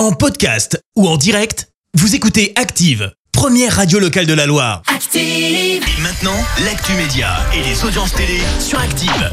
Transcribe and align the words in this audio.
En 0.00 0.12
podcast 0.12 0.82
ou 0.96 1.06
en 1.06 1.18
direct, 1.18 1.68
vous 1.92 2.14
écoutez 2.14 2.54
Active, 2.56 3.12
première 3.32 3.76
radio 3.76 3.98
locale 3.98 4.24
de 4.24 4.32
la 4.32 4.46
Loire. 4.46 4.80
Active. 4.86 5.20
Et 5.22 6.00
maintenant, 6.00 6.42
l'actu 6.64 6.92
média 6.92 7.36
et 7.54 7.62
les 7.62 7.84
audiences 7.84 8.14
télé 8.14 8.40
sur 8.60 8.80
Active. 8.80 9.30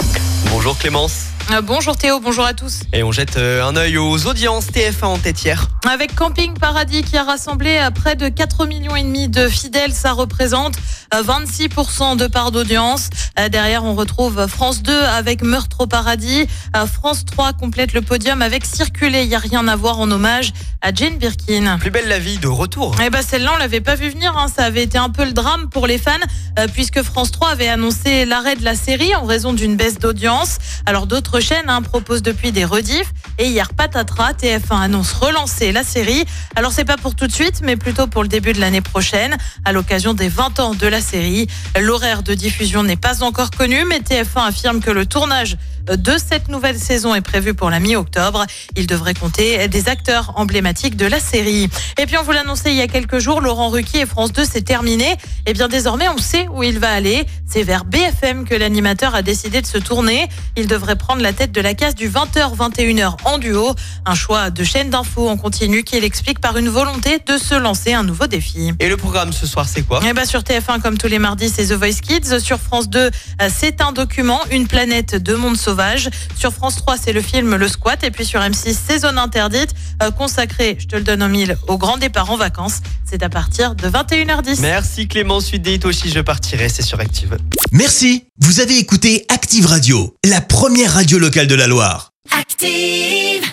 Bonjour 0.52 0.78
Clémence. 0.78 1.28
Euh, 1.52 1.62
bonjour 1.62 1.96
Théo, 1.96 2.20
bonjour 2.20 2.44
à 2.44 2.54
tous. 2.54 2.82
Et 2.92 3.04
on 3.04 3.14
jette 3.14 3.38
euh, 3.38 3.64
un 3.64 3.78
œil 3.78 3.98
aux 3.98 4.28
audiences 4.28 4.68
TF1 4.68 5.06
en 5.06 5.18
tête 5.18 5.42
hier. 5.42 5.70
Avec 5.90 6.14
Camping 6.14 6.54
Paradis 6.60 7.04
qui 7.04 7.16
a 7.16 7.24
rassemblé 7.24 7.78
euh, 7.78 7.90
près 7.90 8.18
de 8.18 8.28
4 8.28 8.66
millions 8.66 8.98
et 8.98 9.04
demi 9.04 9.30
de 9.30 9.48
fidèles, 9.48 9.94
ça 9.94 10.12
représente 10.12 10.76
euh, 11.14 11.24
26% 11.24 12.18
de 12.18 12.28
part 12.28 12.52
d'audience. 12.52 13.10
Euh, 13.40 13.50
Derrière, 13.50 13.84
on 13.84 13.94
retrouve 13.96 14.48
France 14.48 14.82
2 14.84 14.94
avec 15.04 15.42
Meurtre 15.44 15.82
au 15.82 15.88
paradis. 15.88 16.48
Euh, 16.76 16.86
France 16.86 17.26
3 17.26 17.54
complète 17.54 17.94
le 17.94 18.02
podium 18.02 18.42
avec 18.42 18.66
Circuler, 18.66 19.22
il 19.24 19.28
y 19.30 19.36
a 19.36 19.40
rien 19.40 19.68
à 19.68 19.76
voir 19.76 20.00
en 20.00 20.10
hommage 20.12 20.54
à 20.82 20.94
Jane 20.94 21.18
Birkin. 21.18 21.78
Plus 21.80 21.90
belle 21.92 22.08
la 22.08 22.20
vie 22.20 22.38
de 22.38 22.48
retour. 22.48 22.96
Eh 23.04 23.10
ben 23.10 23.22
celle-là, 23.22 23.52
on 23.56 23.58
l'avait 23.58 23.82
pas 23.82 23.96
vu 23.96 24.10
venir. 24.10 24.36
hein. 24.38 24.48
Ça 24.54 24.64
avait 24.66 24.84
été 24.84 24.98
un 24.98 25.10
peu 25.10 25.26
le 25.26 25.32
drame 25.34 25.70
pour 25.70 25.88
les 25.88 25.98
fans, 25.98 26.12
euh, 26.60 26.68
puisque 26.72 27.02
France 27.04 27.32
3 27.32 27.50
avait 27.50 27.68
annoncé 27.68 28.26
l'arrêt 28.26 28.56
de 28.56 28.64
la 28.64 28.76
série 28.76 29.16
en 29.16 29.26
raison 29.26 29.54
d'une 29.54 29.76
baisse 29.76 30.00
d'audience. 30.00 30.58
Alors 30.86 31.08
d'autres 31.08 31.40
chaînes 31.40 31.70
hein, 31.70 31.82
proposent 31.82 32.22
depuis 32.24 32.52
des 32.52 32.66
rediffs. 32.66 33.12
Et 33.40 33.48
hier, 33.50 33.70
patatras, 33.74 34.34
TF1 34.34 34.82
annonce 34.82 35.14
relancer 35.14 35.72
la 35.72 35.84
série. 35.84 36.26
Alors 36.56 36.72
c'est 36.72 36.86
pas 36.86 36.98
pour 36.98 37.16
tout 37.16 37.28
de 37.28 37.32
suite, 37.34 37.62
mais 37.64 37.76
plutôt 37.76 38.08
pour 38.08 38.24
le 38.24 38.30
début 38.30 38.54
de 38.54 38.60
l'année 38.60 38.82
prochaine, 38.82 39.38
à 39.66 39.72
l'occasion 39.74 40.14
des 40.14 40.28
20 40.30 40.60
ans 40.60 40.74
de 40.74 40.88
la 40.88 41.02
série. 41.02 41.48
L'horaire 41.80 42.24
de 42.24 42.34
diffusion 42.34 42.84
n'est 42.84 42.96
pas 42.98 43.24
encore 43.28 43.52
connu, 43.52 43.84
mais 43.84 44.00
TF1 44.00 44.48
affirme 44.48 44.80
que 44.80 44.90
le 44.90 45.06
tournage 45.06 45.58
de 45.96 46.18
cette 46.18 46.50
nouvelle 46.50 46.78
saison 46.78 47.16
est 47.16 47.22
prévu 47.22 47.54
pour 47.54 47.70
la 47.70 47.80
mi-octobre. 47.80 48.46
Il 48.76 48.88
devrait 48.88 49.14
compter 49.14 49.68
des 49.68 49.90
acteurs 49.90 50.34
emblématiques 50.36 50.98
de 50.98 51.06
la 51.06 51.20
série. 51.20 51.70
Et 51.98 52.06
puis 52.06 52.18
on 52.18 52.24
vous 52.24 52.32
l'annonçait 52.32 52.72
il 52.72 52.78
y 52.78 52.82
a 52.82 52.88
quelques 52.88 53.20
jours, 53.20 53.42
Laurent 53.42 53.70
Ruquier 53.70 54.02
et 54.02 54.06
France 54.06 54.34
2 54.34 54.44
c'est 54.46 54.62
terminé. 54.62 55.16
Et 55.46 55.54
bien 55.54 55.68
désormais 55.68 56.10
on 56.10 56.18
sait 56.18 56.48
où 56.50 56.64
il 56.64 56.80
va 56.80 56.92
aller. 56.92 57.26
C'est 57.46 57.64
vers 57.64 57.86
BFM 57.86 58.46
que 58.46 58.56
l'animateur 58.56 59.16
a 59.16 59.22
décidé 59.22 59.62
de 59.62 59.68
se 59.68 59.78
tourner. 59.78 60.28
Il 60.56 60.68
devrait 60.68 60.98
prendre 60.98 61.22
la 61.22 61.34
tête 61.34 61.52
de 61.52 61.62
la 61.62 61.74
case 61.74 61.96
du 61.96 62.10
20h-21h 62.10 63.16
en 63.26 63.38
duo. 63.38 63.74
Un 64.06 64.16
choix 64.16 64.50
de 64.50 64.64
chaîne 64.64 64.90
d'infos 64.90 65.30
en 65.30 65.38
continu 65.38 65.84
qui 65.84 66.00
l'explique 66.00 66.40
par 66.40 66.58
une 66.58 66.70
volonté 66.70 67.20
de 67.26 67.38
se 67.38 67.56
lancer 67.56 67.94
un 67.94 68.04
nouveau 68.04 68.28
défi. 68.28 68.74
Et 68.80 68.90
le 68.90 68.98
programme 68.98 69.32
ce 69.32 69.48
soir, 69.48 69.68
c'est 69.68 69.84
quoi? 69.84 70.02
Eh 70.06 70.14
ben 70.14 70.26
sur 70.26 70.42
TF1, 70.42 70.82
comme 70.82 70.98
tous 70.98 71.08
les 71.08 71.20
mardis, 71.20 71.50
c'est 71.50 71.68
The 71.68 71.74
Voice 71.74 72.02
Kids. 72.02 72.40
Sur 72.40 72.60
France 72.60 72.90
2, 72.90 73.00
euh, 73.00 73.10
c'est 73.50 73.82
un 73.82 73.92
document, 73.92 74.40
Une 74.52 74.68
planète 74.68 75.16
de 75.16 75.36
monde 75.36 75.58
sauvage. 75.58 76.10
Sur 76.38 76.54
France 76.54 76.76
3, 76.78 76.98
c'est 76.98 77.14
le 77.14 77.22
film 77.22 77.56
Le 77.56 77.68
Squat. 77.68 78.04
Et 78.04 78.12
puis 78.12 78.26
sur 78.26 78.40
M6, 78.40 78.76
c'est 78.88 79.00
Zone 79.00 79.18
Interdite, 79.18 79.74
euh, 80.04 80.12
consacré, 80.12 80.78
je 80.80 80.88
te 80.88 80.96
le 80.96 81.04
donne 81.04 81.24
en 81.24 81.30
mille, 81.30 81.58
au 81.68 81.78
grand 81.78 81.98
départ 81.98 82.30
en 82.32 82.38
vacances. 82.38 82.82
C'est 83.06 83.24
à 83.24 83.30
partir 83.30 83.76
de 83.76 83.88
21h10. 83.88 84.62
Merci 84.62 85.08
Clémence, 85.08 85.46
suite 85.46 85.62
des 85.62 85.76
Hitoshi, 85.76 86.10
je 86.10 86.20
partirai, 86.20 86.70
c'est 86.70 86.84
sur 86.84 87.00
Active. 87.00 87.38
Merci, 87.72 88.26
vous 88.40 88.60
avez 88.60 88.78
écouté 88.78 89.26
Active 89.30 89.66
Radio, 89.66 90.16
la 90.26 90.42
première 90.42 90.94
radio 90.94 91.20
locale 91.20 91.48
de 91.48 91.56
la 91.56 91.68
Loire. 91.68 92.12
Active. 92.38 93.47